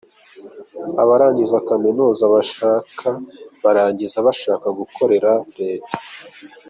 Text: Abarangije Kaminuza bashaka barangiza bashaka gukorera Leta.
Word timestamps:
Abarangije 1.01 1.57
Kaminuza 1.67 2.23
bashaka 2.33 3.07
barangiza 3.63 4.17
bashaka 4.27 4.67
gukorera 4.79 5.31
Leta. 5.59 5.95